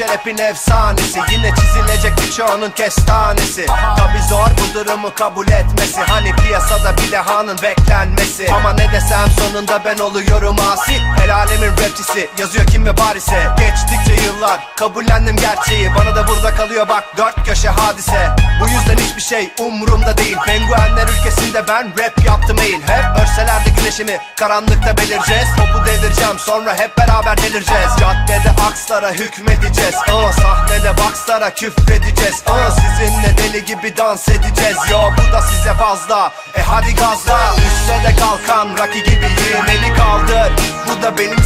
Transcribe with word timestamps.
rapin 0.00 0.38
efsanesi. 0.38 1.20
Yine 1.30 1.50
çizilecek 1.54 2.12
birçoğunun 2.18 2.70
kestanesi. 2.70 3.66
Tabi 3.66 4.22
zor 4.28 4.46
bu 4.46 4.74
durumu 4.74 5.14
kabul 5.14 5.48
etmesi. 5.48 6.00
Hani 6.00 6.32
piyasada 6.36 6.96
bir 6.96 7.12
dehanın 7.12 7.58
beklenmesi. 7.62 8.48
Ama 8.52 8.72
ne 8.72 8.92
desem 8.92 9.30
sonunda 9.38 9.84
ben 9.84 9.98
oluyorum 9.98 10.56
asi 10.72 10.92
El 11.24 11.34
alemin 11.34 11.70
rapçisi. 11.70 12.30
Yazıyor 12.38 12.66
kim 12.66 12.86
ve 12.86 12.94
Paris'e 12.94 13.46
Geçtikçe 13.58 14.24
yıllar. 14.26 14.60
Kabullendim 14.76 15.36
gerçeği. 15.36 15.94
Bana 15.94 16.16
da 16.16 16.28
burada 16.28 16.54
kalıyor 16.54 16.88
bak. 16.88 17.04
Dört 17.16 17.46
köşe 17.46 17.68
hadise 17.68 18.30
Bu 18.60 18.68
yüzden 18.68 19.04
hiçbir 19.04 19.22
şey 19.22 19.50
umurumda 19.60 20.18
değil. 20.18 20.36
Penguenler 20.46 21.08
ülkesinde 21.08 21.68
ben 21.68 21.88
rap 21.98 22.24
yaptım 22.24 22.56
eğil 22.62 22.82
Hep 22.82 23.20
örselerde 23.22 23.70
güneşimi 23.78 24.18
karanlıkta 24.36 24.96
belireceğiz. 24.96 25.48
Topu 25.56 25.86
devireceğim 25.86 26.38
sonra 26.38 26.74
hep 26.78 26.98
beraber 26.98 27.36
delireceğiz. 27.36 27.90
Caddede 28.00 28.50
akslara 28.68 29.10
hükmedeceğiz. 29.12 29.94
Aa, 29.94 30.32
Sahnede 30.32 30.92
boxlara 30.98 31.54
küfredeceğiz. 31.54 32.42
Aa, 32.46 32.70
Sizinle 32.70 33.38
deli 33.38 33.64
gibi 33.64 33.96
dans 33.96 34.28
edeceğiz. 34.28 34.76
Yo 34.90 34.98
bu 35.16 35.32
da 35.32 35.42
size 35.42 35.74
fazla. 35.74 36.32
E 36.54 36.62
hadi 36.62 36.94
gazla. 36.94 37.38
Düşse 37.56 38.08
de 38.08 38.16
kalkan 38.20 38.68
Rocky 38.78 39.04
gibiyim 39.04 39.66
Eli 39.68 39.94
kaldır 39.96 40.52
Bu 40.88 41.02
da 41.02 41.18
benim 41.18 41.38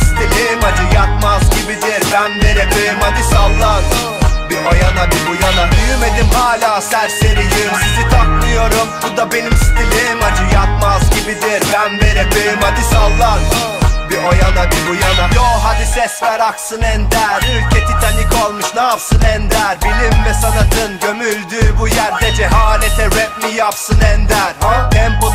hala 6.53 6.81
serseriyim. 6.81 7.73
Sizi 7.83 8.09
takmıyorum 8.11 8.89
bu 9.03 9.17
da 9.17 9.33
benim 9.33 9.57
stilim. 9.57 10.23
Acı 10.23 10.55
yatmaz 10.55 11.03
gibidir 11.11 11.63
ben 11.73 12.01
ve 12.01 12.13
Hadi 12.61 12.83
sallan 12.83 13.39
bir 14.11 14.17
o 14.17 14.33
yana 14.33 14.71
bir 14.71 14.89
bu 14.89 14.95
yana. 14.95 15.35
Yo 15.35 15.43
hadi 15.63 15.87
ses 15.87 16.23
ver 16.23 16.41
aksın 16.41 16.83
ender. 16.83 17.43
Ülke 17.57 17.87
titanik 17.87 18.47
olmuş 18.47 18.67
ne 18.75 18.81
yapsın 18.81 19.21
ender? 19.23 19.81
Bilim 19.83 20.25
ve 20.25 20.35
sanatın 20.35 21.01
gömüldüğü 21.01 21.79
bu 21.79 21.89
yerde 21.89 22.35
Cehalete 22.35 23.05
rap 23.05 23.45
mi 23.45 23.55
yapsın 23.57 24.01
ender 24.01 24.53
ha? 24.61 24.91
Tempo 24.91 25.35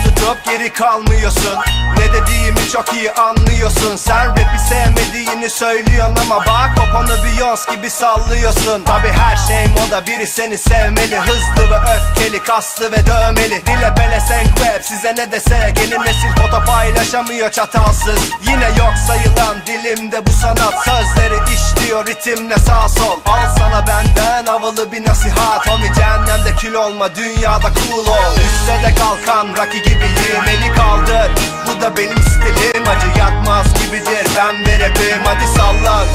geri 0.68 0.74
kalmıyorsun. 0.74 1.56
Ne 1.98 2.14
dediğimi 2.14 2.70
çok 2.74 2.94
iyi 2.94 3.12
anlıyorsun. 3.12 3.96
Sen 3.96 4.30
rapi 4.30 4.60
sevmediğini 4.70 5.50
söylüyorsun 5.50 6.16
ama 6.22 6.46
bak 6.46 6.70
Poponu 6.78 7.14
Beyoncé 7.14 7.76
gibi 7.76 7.90
sallıyorsun. 7.90 8.84
Tabi 8.84 9.08
her 9.08 9.36
şey 9.48 9.68
moda 9.68 10.08
biri 10.08 10.28
seni 10.28 10.58
sevmeli. 10.58 11.18
Hızlı 11.18 11.72
ve 11.72 11.78
öfkeli 11.78 12.44
kaslı 12.44 12.92
ve 12.92 13.08
dövmeli. 13.08 13.66
Dile 13.66 13.94
bele 13.98 14.20
senk 14.28 14.48
rap 14.48 14.84
size 14.84 15.16
ne 15.16 15.32
dese 15.32 15.74
Yeni 15.82 16.06
nesil 16.06 16.30
foto 16.42 16.66
paylaşamıyor 16.66 17.52
çatalsız. 17.52 18.20
Yine 18.48 18.66
yok 18.66 18.94
sayılan 19.08 19.58
dilimde 19.66 20.26
bu 20.26 20.32
sanat. 20.32 20.74
Sözleri 20.86 21.36
işliyor 21.54 22.06
ritimle 22.06 22.58
sağ 22.58 22.90
sol. 22.90 23.20
Al 23.26 23.56
sana 23.58 23.88
benden 23.88 24.46
havalı 24.46 24.92
bir 24.92 25.08
nasihat. 25.08 25.68
Homie 25.68 25.94
cehennemde 25.94 26.56
kül 26.60 26.74
olma 26.74 27.16
dünyada 27.16 27.72
cool 27.74 28.08
ol. 28.08 28.34
Üste 28.38 28.88
de 28.88 28.96
kalkan 28.96 29.48
Rocky 29.48 29.84
gibiyim 29.84 30.57
eli 30.58 30.76
kaldır. 30.76 31.32
Bu 31.68 31.82
da 31.82 31.98
benim 31.98 32.18
stilim 32.18 32.88
acı 32.88 33.20
yatmaz 33.20 33.66
gibidir. 33.74 34.28
Ben 34.38 34.80
rapim. 34.80 35.22
Hadi 35.24 35.48
sallan 35.48 36.06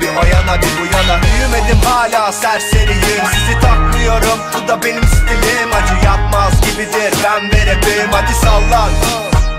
bir 0.00 0.08
o 0.08 0.26
yana 0.26 0.62
bir 0.62 0.72
bu 0.80 0.96
yana. 0.96 1.22
Büyümedim 1.22 1.80
hala 1.84 2.32
serseriyim. 2.32 3.24
Sizi 3.32 3.60
takmıyorum. 3.60 4.38
Bu 4.54 4.68
da 4.68 4.82
benim 4.82 5.02
stilim 5.02 5.72
Acı 5.72 6.06
yatmaz 6.06 6.52
gibidir. 6.60 7.14
Ben 7.24 7.52
ve 7.52 8.06
Hadi 8.10 8.34
sallan 8.34 8.90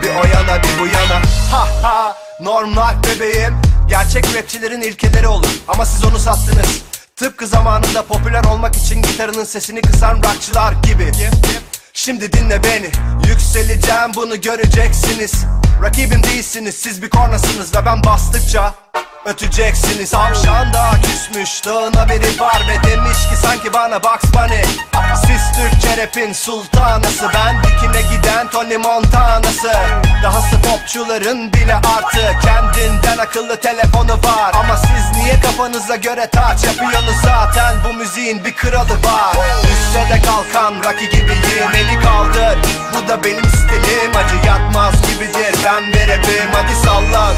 bir 0.01 0.09
o 0.09 0.37
yana 0.37 0.63
bir 0.63 0.79
bu 0.79 0.85
yana. 0.85 1.21
Ha 1.51 1.67
ha. 1.81 2.15
Normal 2.41 2.95
bebeğim. 3.03 3.55
Gerçek 3.89 4.35
rapçilerin 4.35 4.81
ilkeleri 4.81 5.27
olur. 5.27 5.49
Ama 5.67 5.85
siz 5.85 6.05
onu 6.05 6.19
sattınız. 6.19 6.81
Tıpkı 7.15 7.47
zamanında 7.47 8.03
popüler 8.03 8.43
olmak 8.43 8.75
için 8.75 9.01
gitarının 9.01 9.43
sesini 9.43 9.81
kısan 9.81 10.15
rockçılar 10.15 10.71
gibi 10.71 11.11
Şimdi 11.97 12.33
dinle 12.33 12.63
beni. 12.63 12.91
Yükseleceğim 13.27 14.11
bunu 14.15 14.41
göreceksiniz. 14.41 15.45
Rakibim 15.83 16.23
değilsiniz 16.23 16.75
siz 16.75 17.01
bir 17.01 17.09
kornasınız 17.09 17.73
Ve 17.73 17.85
ben 17.85 18.03
bastıkça 18.03 18.73
öteceksiniz. 19.25 20.11
Tavşan 20.11 20.73
da 20.73 20.91
küsmüş 21.03 21.65
dağına 21.65 22.09
biri 22.09 22.39
var 22.39 22.61
Ve 22.69 22.89
demiş 22.89 23.29
ki 23.29 23.35
sanki 23.41 23.73
bana 23.73 24.03
Bugs 24.03 24.33
Bunny 24.33 24.61
Siz 25.15 25.41
Türkçe 25.57 25.97
rapin 25.97 26.33
sultanası 26.33 27.29
Ben 27.33 27.63
dikine 27.63 27.84
giden 28.45 28.49
Tony 28.49 28.77
Montana'sı. 28.77 29.71
Dahası 30.23 30.61
popçuların 30.61 31.53
bile 31.53 31.75
artı 31.75 32.39
Kendinden 32.41 33.17
akıllı 33.17 33.59
telefonu 33.59 34.13
var. 34.13 34.51
Ama 34.53 34.77
siz 34.77 35.17
niye 35.17 35.39
kafanıza 35.39 35.95
göre 35.95 36.27
taç 36.31 36.63
yapıyorsunuz? 36.63 37.15
Zaten 37.23 37.75
Bu 37.89 37.93
müziğin 37.93 38.45
bir 38.45 38.53
kralı 38.53 38.93
var. 38.93 39.35
Üste 39.63 40.15
de 40.15 40.21
kalkan 40.21 40.75
Rocky 40.75 41.09
gibiyim 41.09 41.75
eli 41.75 41.99
kaldır 42.03 42.57
Bu 42.93 43.07
da 43.07 43.23
benim 43.23 43.45
stilim. 43.45 44.15
Acı 44.15 44.47
yatmaz 44.47 44.93
gibidir. 45.01 45.55
Ben 45.65 45.93
ve 45.93 46.07
rapim 46.07 46.49
hadi 46.53 46.75
sallan. 46.85 47.35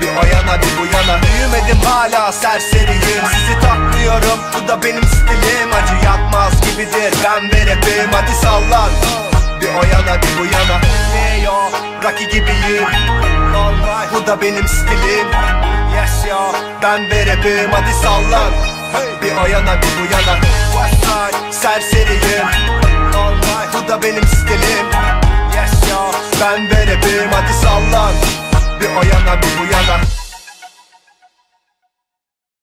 Bir 0.00 0.08
o 0.08 0.26
yana 0.26 0.62
bir 0.62 0.78
bu 0.78 0.96
yana. 0.96 1.22
Büyümedim 1.22 1.80
hala 1.84 2.32
serseriyim. 2.32 3.24
Sizi 3.32 3.60
takmıyorum. 3.60 4.40
Bu 4.54 4.68
da 4.68 4.82
benim 4.82 5.04
stilim. 5.04 5.72
Acı 5.72 6.06
yatmaz 6.06 6.52
gibidir. 6.60 7.14
Ben 7.24 7.44
ve 7.44 7.66
rapim 7.66 8.10
Hadi 8.12 8.32
sallan 8.42 8.90
o 9.80 9.84
yana 9.84 10.22
bir 10.22 10.38
bu 10.38 10.44
yana. 10.44 10.80
Hey 11.14 11.44
Rocky 12.04 12.26
gibiyim. 12.30 12.84
Normal 13.52 14.06
bu 14.14 14.26
da 14.26 14.40
benim 14.40 14.68
stilim. 14.68 15.26
Yes 15.94 16.26
yo. 16.30 16.52
Ben 16.82 17.10
ve 17.10 17.26
rapim 17.26 17.72
Hadi 17.72 17.92
sallan. 18.02 18.52
Bir 19.22 19.36
o 19.36 19.46
yana 19.46 19.76
bir 19.82 19.92
bu 19.98 20.04
yana. 20.12 20.38
Westside 20.72 21.52
serseriyim. 21.52 22.46
Normal 23.12 23.66
bu 23.74 23.88
da 23.88 24.02
benim 24.02 24.26
stilim. 24.26 24.86
Yes 25.54 25.90
yo. 25.90 26.12
Ben 26.40 26.70
ve 26.70 26.86
rapim 26.86 27.30
Hadi 27.32 27.52
sallan. 27.52 28.14
Bir 28.80 28.88
o 28.88 29.02
yana 29.02 29.42
bir 29.42 30.23